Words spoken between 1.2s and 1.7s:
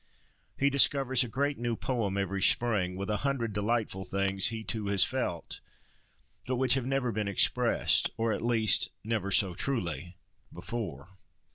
a great